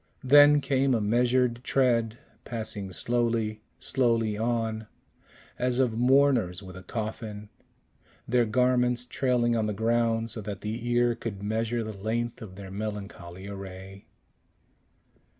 Then 0.23 0.61
came 0.61 0.95
a 0.95 0.99
measured 0.99 1.63
tread, 1.63 2.17
passing 2.43 2.91
slowly, 2.91 3.61
slowly 3.77 4.35
on, 4.35 4.87
as 5.59 5.77
of 5.77 5.93
mourners 5.93 6.63
with 6.63 6.75
a 6.75 6.81
coffin, 6.81 7.49
their 8.27 8.45
garments 8.45 9.05
trailing 9.05 9.55
on 9.55 9.67
the 9.67 9.73
ground, 9.75 10.31
so 10.31 10.41
that 10.41 10.61
the 10.61 10.87
ear 10.89 11.13
could 11.13 11.43
measure 11.43 11.83
the 11.83 11.93
length 11.93 12.41
of 12.41 12.55
their 12.55 12.71
melancholy 12.71 13.47
array. 13.47 14.07